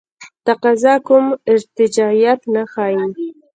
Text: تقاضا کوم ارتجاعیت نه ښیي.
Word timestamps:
تقاضا 0.45 0.93
کوم 1.07 1.25
ارتجاعیت 1.51 2.41
نه 2.53 2.63
ښیي. 2.71 3.07